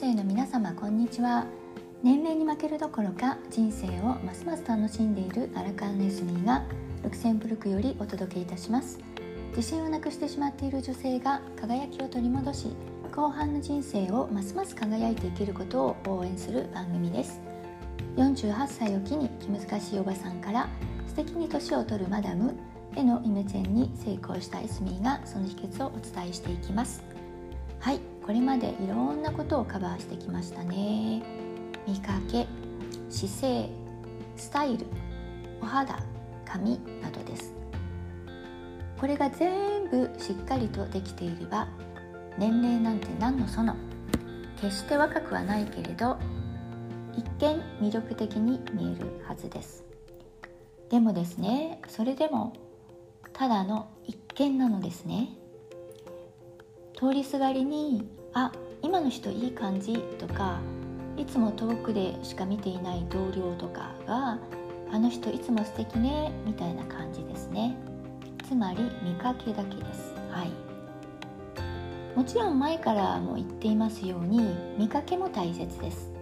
[0.00, 1.44] 性の皆様こんにちは。
[2.02, 6.64] 年齢に負けるどころか人生をますます楽しんでいるアラカンネスミーが
[7.04, 8.98] ルクセンブルクよりお届けいたします。
[9.54, 12.68] 自信をなくしてしまっている女性が輝きを取り戻し
[13.14, 17.38] 後半の人生をますます輝いていけることを応援する番組です。
[18.16, 20.66] 48歳を機に気難しいおばさんから
[21.08, 22.56] 素敵に年を取るマダム
[22.96, 27.04] へのイメチェンに成功したエスミーがその秘訣をお伝えしていきます。
[27.80, 28.09] はい。
[28.24, 31.22] これまでいろんなことをカバーしてきましたね。
[31.86, 32.46] 見かけ
[33.08, 33.70] 姿勢
[34.36, 34.86] スタイル
[35.60, 35.98] お肌
[36.44, 37.52] 髪などです。
[39.00, 41.68] これが全部しっかりとできていれば
[42.38, 43.74] 年齢なんて何のその
[44.60, 46.18] 決して若くはないけれど
[47.16, 49.84] 一見魅力的に見えるはずです。
[50.90, 52.52] でもですねそれでも
[53.32, 55.30] ただの一見なのですね。
[56.94, 60.60] 通りすがりに「あ今の人いい感じ」とか
[61.16, 64.38] いつも遠くでしか見ていない同僚とかが
[64.92, 67.76] 「あの人いつも素敵ね」みたいな感じですね。
[68.48, 70.14] つまり見かけだけです。
[70.30, 70.50] はい。
[72.16, 74.40] もちろん前からも言っていますように
[74.76, 76.12] 見かけも大切です。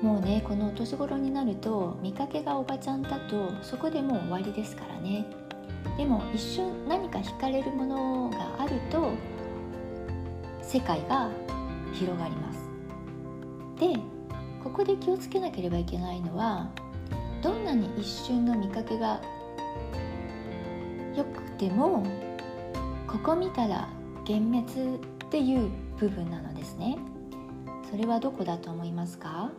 [0.00, 5.26] もうねこのお年頃になると見かけがおばちゃんだとそこでもう終わりですからね。
[5.96, 9.10] でも一瞬何か惹かれるものがあると
[10.62, 11.30] 世界が
[11.92, 12.70] 広がります。
[13.78, 13.96] で
[14.62, 16.70] ここで気をつけなければいけないのは
[17.42, 19.20] どんなに一瞬の見かけが
[21.16, 22.06] 良くても
[23.06, 23.88] ここ見たら
[24.26, 24.96] 幻滅
[25.26, 25.68] っていう
[25.98, 26.96] 部分なのですね。
[27.90, 29.50] それはどこだと思いますか？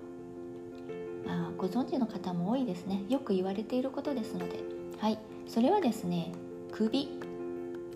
[1.28, 3.04] まあ、ご存知の方も多いですね。
[3.10, 4.60] よく言われていることですので。
[5.00, 5.20] はい。
[5.48, 6.32] それはですね
[6.72, 7.10] 首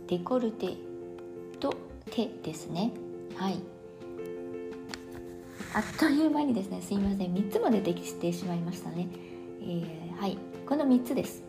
[0.08, 0.75] デコルテ
[2.08, 2.91] 手ですね。
[3.36, 3.59] はい。
[5.73, 7.34] あっという間にですねすいません。
[7.34, 9.07] 3つも出てきてしまいましたね、
[9.62, 10.38] えー、はい。
[10.68, 11.44] この3つです。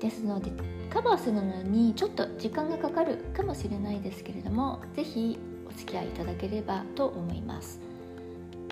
[0.00, 0.50] ですので
[0.90, 7.80] カバーするのにちょっと時間がかかるかもしれないですけれども是非お付き合いいただければと思います。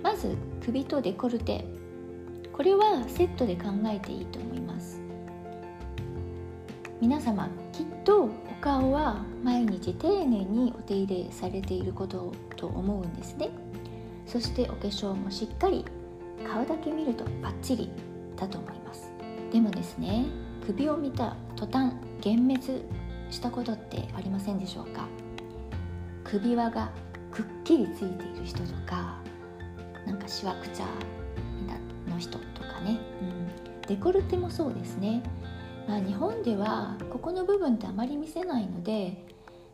[0.03, 1.65] まず首とデコルテ。
[2.53, 5.01] これはセットで考えていいと思います。
[7.01, 13.51] 皆様きっとお顔は毎日丁寧にお手入れされていることと思うんですね。
[14.27, 15.85] そしてお化粧もしっかり
[16.45, 17.89] 顔だけ見るとバッチリ
[18.37, 19.13] だと思います。
[19.53, 20.27] でもですね
[20.67, 22.85] 首を見た途端幻滅
[23.31, 25.07] したことってありませんでしょうか？
[26.25, 26.91] 首輪が
[27.31, 29.21] くっきりついている人とか
[30.05, 30.87] なんかしわくちゃ
[32.11, 35.23] の人とかね、うん、デコルテもそうですね。
[35.89, 39.25] まあ、日本ではここの部分ってあまり見せないので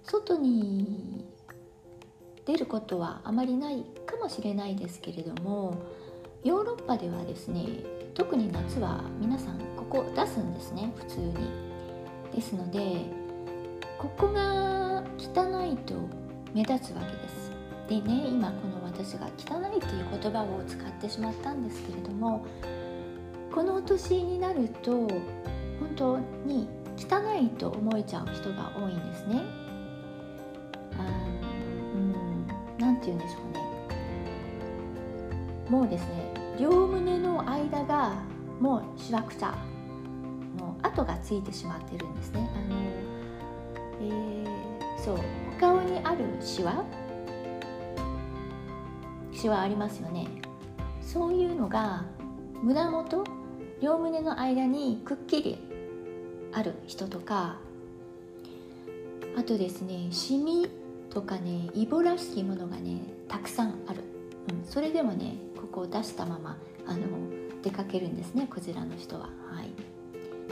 [0.05, 1.25] 外に
[2.47, 5.77] 出ることはあまりないかもしれないですけれども
[6.45, 7.65] ヨーロッパではですね
[8.15, 11.35] 特に夏は皆さんここ出すんですね普通に。
[12.33, 13.07] ですので
[13.99, 15.95] ここが汚いと
[16.53, 17.51] 目立つわけです。
[17.89, 22.45] でね今この私が汚いという言葉を使ってしまったんですけれども
[23.55, 25.09] このお年になると
[25.81, 29.43] 本当に汚いと思えちゃう人が多いんですね。
[30.97, 31.03] あ
[31.95, 32.47] うん
[32.79, 33.65] 何て言うんでしょうね
[35.69, 38.13] もうですね両胸の間が
[38.61, 39.57] もうしわくちゃ
[40.59, 42.49] の跡がついてしまってるんですね。
[42.55, 43.05] あの
[44.01, 45.19] えー、そう
[45.57, 46.85] お顔にあるシワ
[49.33, 50.27] シワありますよね
[51.01, 52.05] そういうのが
[52.63, 53.25] 胸元
[53.81, 55.59] 両胸の間にくっきり
[56.55, 57.57] ある人とか
[59.37, 60.69] あとですねシミ
[61.11, 64.03] とかねイボらしきものがねたくさんある、
[64.51, 66.57] うん、それでもねここを出したまま
[66.87, 67.01] あの
[67.63, 69.31] 出かけるんですねこちらの人は。
[69.51, 69.73] はい。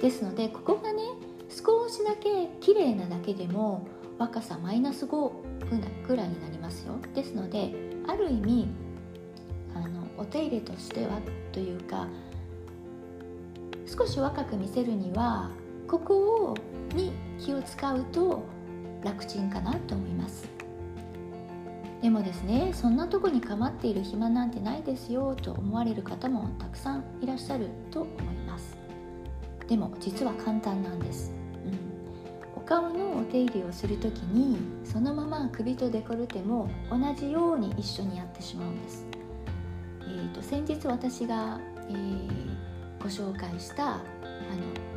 [0.01, 1.03] ですのでここがね
[1.49, 3.87] 少しだけ綺麗なだけでも
[4.19, 5.33] 若さマイナス5
[6.09, 6.95] ぐらいになりますよ。
[7.15, 7.73] ですので
[8.09, 8.69] ある意味
[9.75, 11.21] あのお手入れとしては
[11.53, 12.09] というか
[13.87, 15.51] 少し若く見せるには
[15.93, 16.15] ここ
[16.53, 16.57] を
[16.95, 18.43] に気を使うと
[19.05, 20.49] 楽ちんかなと思います。
[22.01, 28.75] でもですねそんなとこに構っている暇なんてないですよと思われる方もたくさんいらっしゃると思います。
[29.69, 31.31] でも実は簡単なんです、
[31.67, 31.79] うん、
[32.57, 39.07] お顔のお手入れをする時にそのまま首とデコルテも同じように一緒にやってしまうんです、
[40.01, 41.61] えーと、先日私が、
[41.91, 42.63] えー
[43.03, 44.01] ご紹介したあの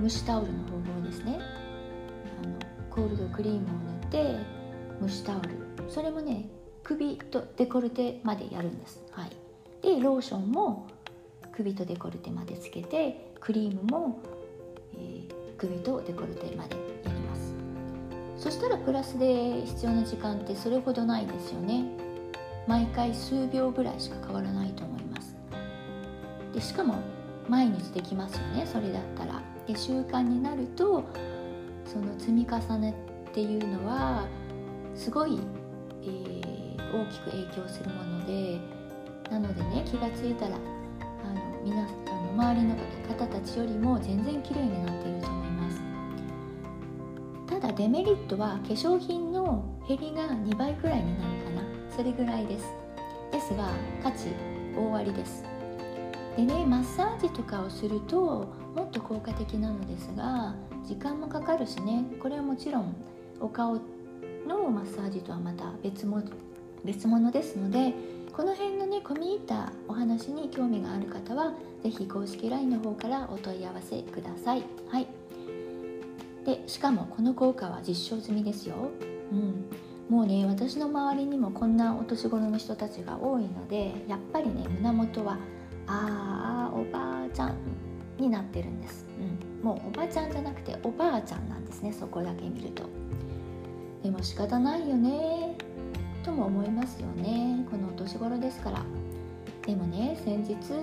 [0.01, 1.39] 蒸しタオルの方法ですね。
[2.43, 2.53] あの
[2.89, 4.35] コールドクリームを塗って
[5.01, 5.49] 蒸しタオル。
[5.89, 6.49] それもね
[6.83, 9.31] 首とデコルテまでやるんです、はい、
[9.81, 10.87] でローションも
[11.51, 14.19] 首とデコルテまでつけてクリームも、
[14.93, 17.53] えー、首とデコルテまでやります。
[18.37, 21.85] そしたらプラスで必要な時間ってそれほどないですよね。
[22.67, 25.35] 毎回数秒ぐらいしか変わらないと思います。
[26.53, 26.95] でしかも
[27.47, 28.65] 毎日できますよね。
[28.65, 29.54] それだったら。
[29.67, 31.03] で習慣になると
[31.85, 32.93] その積み重ね
[33.29, 34.27] っていうのは
[34.95, 35.39] すごい、
[36.03, 38.59] えー、大きく影響するもので
[39.29, 40.59] なのでね気が付いたらあ
[41.33, 42.75] の皆あの周りの
[43.07, 45.81] 方たちよりも全然綺麗になっていると思います。
[47.47, 51.61] ただデメリットは化粧品の減りが2倍くらいになるかな。
[51.95, 52.65] それぐらいです。
[53.31, 53.69] ですが
[54.03, 54.29] 価値
[54.75, 55.54] 大ありです。
[56.35, 60.53] でねマッサージとかをするともっと効果的なのですが
[60.85, 62.95] 時間もかかるしねこれはもちろん
[63.39, 63.79] お顔
[64.47, 66.21] のマッサージとはまた別も
[66.83, 67.93] 別物ですので
[68.33, 71.53] この辺のね込み入ったお話に興味がある方は
[71.83, 74.63] 是非公式 LINE の方からお問い合わせください。
[74.89, 75.07] はい
[76.45, 78.75] でしかもこの効果は実証済みですよ。
[79.31, 79.65] うん、
[80.09, 85.37] もうね私の周りにもこんなお年頃の人たちが多いのでやっぱりね胸元は
[85.87, 87.57] ああおばあちゃん
[88.17, 91.91] になってるんです、うん、もうおばあちゃんじゃなくておばあちゃんなんですね。
[91.91, 92.83] そこだけ見ると。
[94.03, 95.57] でも仕方ないよね。
[96.23, 97.65] とも思いますよね。
[97.69, 98.81] このお年頃ですから。
[99.65, 100.75] でもね先日あ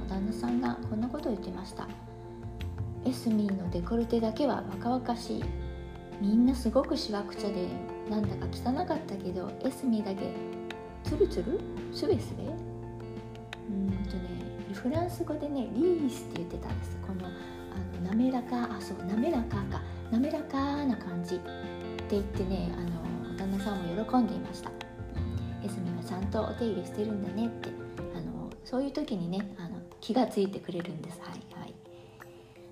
[0.00, 1.86] の旦那さんがこんなことを言ってました。
[3.04, 5.44] エスミーのデコルテだけは若々しい。
[6.20, 7.66] みんなすごくしわくちゃで
[8.08, 10.30] なんだか汚かったけどエスミーだけ
[11.02, 11.60] ツルツル？
[11.92, 12.44] スベスベ？
[14.84, 16.98] フランス語でねリースって言ってたんです。
[17.06, 17.30] このあ
[18.02, 19.80] の滑らかあそう滑らかか。
[20.12, 21.44] 滑らかな感じって
[22.10, 22.82] 言ってねあ
[23.30, 24.70] の旦那さんも喜んでいました。
[25.64, 27.70] エスミはちゃんとお手入れしてるんだねって。
[28.14, 31.18] あのそういう時にねあの気がついてくれるんです。
[31.22, 31.74] はいはい。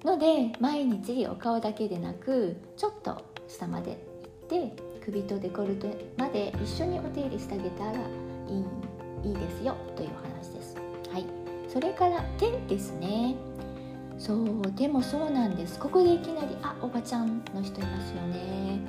[0.05, 3.93] ので毎日お顔だけでなくちょっと下まで
[4.51, 7.97] 行って首とデコルテまで一緒にお手入れしてあげたらい
[9.25, 10.32] いいいですよという話。
[11.73, 13.35] それから手ですね。
[14.19, 15.79] そうでもそうなんです。
[15.79, 18.81] ここでいきなりあおばちゃんの人いますよね。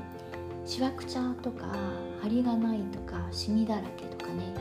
[0.66, 1.74] しわくちゃとか
[2.22, 4.54] 張りがないとかシミだらけとかね、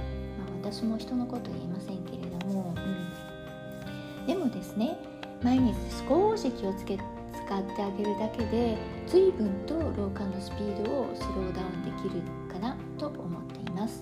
[0.63, 4.97] まあ、私も人のこと言いませんけれども、うん、でもですね
[5.43, 5.75] 毎日
[6.09, 12.23] 少し気をつけ使ってあげるだけで随分と老化のスピードをスローダウンできる
[12.53, 14.01] かなと思っています。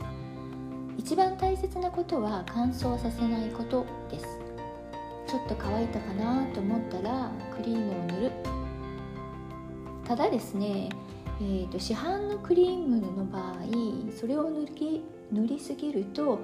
[0.98, 4.26] 一番大切なことは乾燥させないことです。
[5.26, 8.32] ちょっと乾いたかなと思ったらクリームを塗る。
[10.04, 10.88] ただですね、
[11.40, 13.54] えーと、市販のクリームの場合
[14.18, 16.40] それを塗り塗りすぎると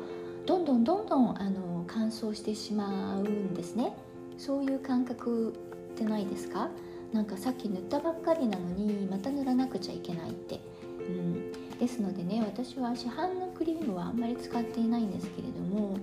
[0.47, 3.93] どんどんどんどんあの乾燥してしまうんですね。
[4.39, 6.69] そういう感覚ってないですか？
[7.13, 10.61] なんかさっき塗ったばっかりなのにまた塗らなくちゃいけないって、
[11.09, 15.97] うん、ですのでね私は市販のクリームはあんまり使っていないんですけれども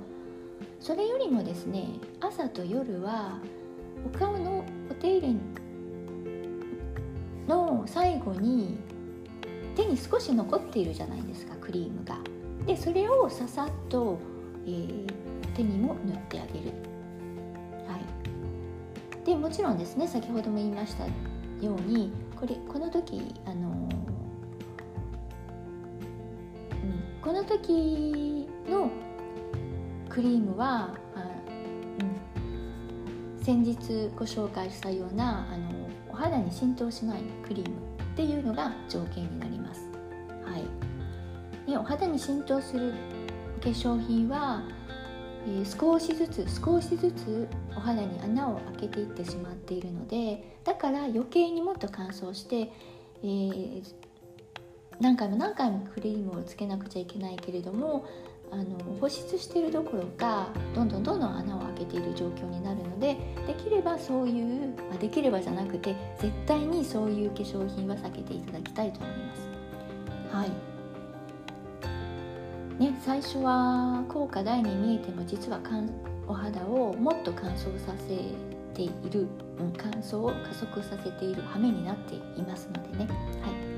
[0.79, 1.88] それよりもですね
[2.19, 3.39] 朝と夜は
[4.05, 5.33] お顔のお手入れ
[7.47, 8.77] の最後に
[9.75, 12.18] 手に少し残っているじゃないですかクリームが。
[12.66, 14.18] でそれをささっと、
[14.66, 15.07] えー、
[15.54, 16.71] 手にも塗ってあげる。
[17.87, 23.89] はい、でもちろんですね先ほども言いましたようにこれこの時あの
[27.23, 28.92] この時の
[30.09, 30.94] クリームは、
[33.42, 33.77] 先日
[34.15, 35.69] ご紹介したようなあの
[36.09, 39.89] お肌に浸透しないクリームっていうのが条件になります。
[40.45, 42.94] はい、でお肌に浸透する
[43.61, 44.63] 化粧品は、
[45.47, 52.71] えー、少しずつ少しずつお肌に穴を開けていってしまっているのでだから余計にもっと乾燥して、
[53.23, 53.83] えー、
[55.00, 58.06] 何回も何回もクリームをつけなくちゃいけないけれども
[58.54, 69.42] あの保湿してるどころかどんどんどんどん穴を開けている状況になるのでできればそういう、まあ、できればじゃなくて絶対にそういう化粧品は避けていただきたいと思います。
[70.35, 70.50] はい
[72.80, 75.59] ね、最初は効果大に見えても実は
[76.28, 78.18] お肌をもっと乾燥させ
[78.73, 79.28] ている、
[79.59, 83.07] うん、乾燥を加速させている羽目になっていますのでね。
[83.42, 83.72] はい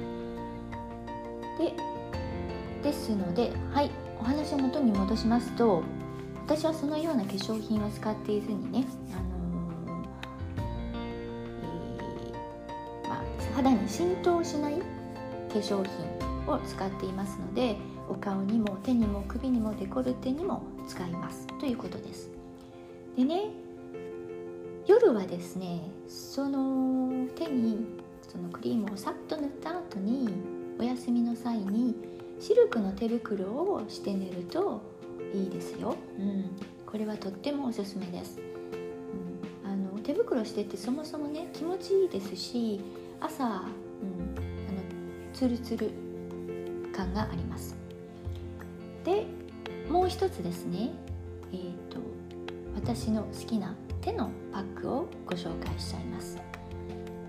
[1.58, 1.74] で
[2.84, 5.84] ですのではいお話を元に戻しますと
[6.46, 10.08] 私はそのような化粧品は使っていずにね、あのー
[11.64, 13.24] えー、まあ、
[13.56, 14.80] 肌に浸透しない化
[15.56, 17.76] 粧品を使っていますので
[18.08, 22.30] お顔にも手にも首にもデコルテにも使いますということです。
[23.18, 23.50] でね
[24.86, 27.88] 夜はですねその手に
[28.28, 30.30] そのクリームをさっと塗った後に
[30.80, 31.96] お休みの際に
[32.40, 34.82] シルクの手袋をして寝ると
[35.34, 36.52] いいですよ、うん、
[36.86, 38.40] これはとってもおすすめです、
[39.64, 42.82] うん、あの手袋してってそもそもね気持ちいいですし
[43.20, 43.66] 朝、うん、あの
[45.34, 45.92] ツルツル
[46.96, 47.76] 感があります。
[49.04, 49.26] で
[49.90, 50.92] もう一つですね。
[51.52, 52.00] えっ、ー、と
[52.76, 56.40] 私の好きな手のパックをご紹介しちゃいます。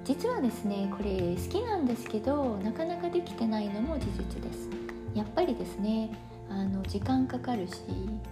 [0.06, 4.68] 実はですねこれ好きなんですけどなかなかできてないのも事実です。
[5.14, 6.10] やっぱりですね
[6.48, 7.80] あの時間かかるし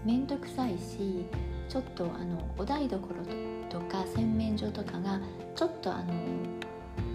[0.05, 1.27] 面倒くさいし
[1.69, 2.99] ちょっとあのお台所
[3.69, 5.21] とか洗面所とかが
[5.57, 6.13] ちょっとあの、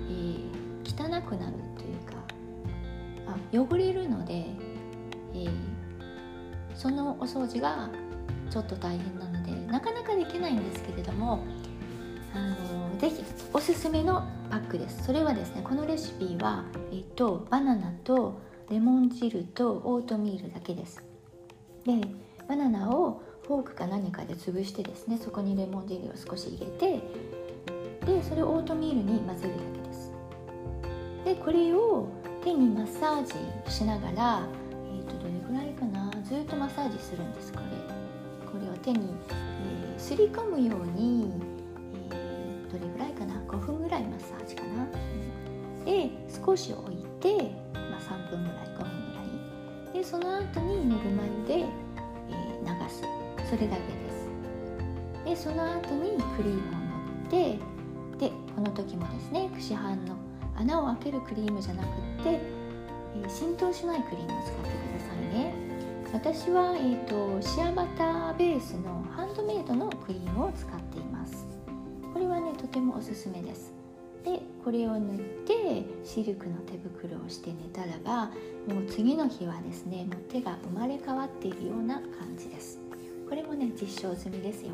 [0.10, 0.50] えー、
[0.84, 2.16] 汚くなるというか
[3.28, 4.46] あ汚れるので、
[5.34, 5.50] えー、
[6.76, 7.90] そのお掃除が
[8.50, 11.44] ちょっと大変なのでなかなかできないんですけれども
[12.34, 13.24] あのぜひ
[13.54, 15.04] おすすめのパックです。
[15.04, 21.04] それはですねこのレシピは、えーとバナナとレモン汁とオートミールだけです。
[21.86, 22.02] で
[22.48, 27.02] バナナをフォークか何かで潰してですねそこにレモン汁を少し入れて
[28.06, 30.12] でそれをオートミールに混ぜるだけです。
[31.26, 32.08] でこれを
[32.44, 33.34] 手にマッサージ
[33.72, 37.66] しながら、えー、とどれぐらいかなずっとマッサージするんですこれ。
[38.50, 41.32] これを手に、えー、すり込むように、
[42.12, 43.09] えー、どれぐらい？
[46.46, 49.94] 少し置いてま3分ぐらい5分ぐらい。
[49.94, 51.66] でその後にぬるま湯で、
[52.30, 53.02] えー、流す。
[53.50, 54.30] それだけです。
[55.26, 56.80] でその後にクリームを
[57.28, 57.60] 塗って
[58.18, 60.16] でこの時もですね串半の
[60.56, 61.90] 穴を開けるクリームじゃなくっ
[62.24, 65.54] て、えー、浸透しないクリームを使ってくださいね。
[66.12, 71.46] 私は、えーと、シアバターベースのハンドメイドのクリームを使っています。
[72.14, 73.72] これはねとてもおすすめです。
[74.24, 78.26] でこれを塗ってシルクの手袋をして寝たらば
[78.68, 82.80] もう次の日はですねもう手が生まれ変わっているような感じです。
[83.28, 84.72] これもね実証済みですよ。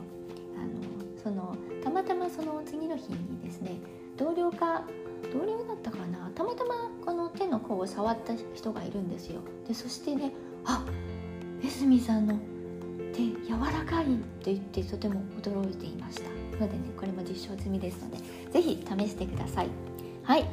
[0.57, 0.71] あの
[1.21, 3.77] そのたまたまその次の日にですね
[4.17, 4.83] 同僚か
[5.31, 6.31] 同僚だったかな？
[6.33, 9.41] たまたまこの手の甲を触った人がいるんですよ。
[9.67, 10.31] でそしてね
[10.65, 10.85] あ
[11.63, 12.39] エスミさんの
[13.13, 16.44] 手柔らかいと言ってとても驚いていました。
[16.59, 18.17] のでねこれも実証済みですので
[18.51, 19.69] 是非試してください。
[20.23, 20.45] はい。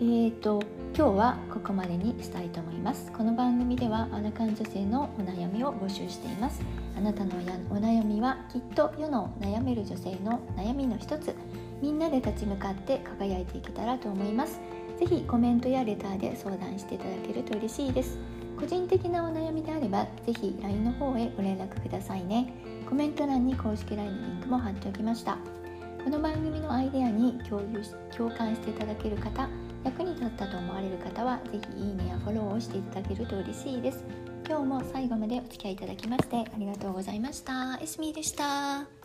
[0.00, 0.60] えーと
[0.96, 3.10] 今日はここまでにしたいと思います。
[3.10, 6.62] この番組ではアラカン女性のお悩みを募集しています。
[6.96, 7.32] あなたの
[7.70, 11.34] お悩みはきっと世の悩める女性の悩みの一つ。
[11.82, 14.60] みんなで立ち向かって輝いていけたらと思います。
[15.00, 18.16] 是非コメントやレターで相談していただけると嬉しいです。
[18.56, 22.52] 個人的なお悩みであれば是非 LINE の方へご連絡くださいね。
[22.88, 25.38] コメント欄に公式 LINE のリンクも貼っておきました。
[26.04, 27.82] この番組のアイデアに共有
[28.16, 29.48] 共感していただける方
[29.84, 34.04] 役に立ったと思われる方は是非いいねやフォローをしていただけると嬉しいです。
[34.46, 37.78] 今日も最後までお付き合いいただきましてありがとうございました。
[37.82, 39.03] エスミーでした。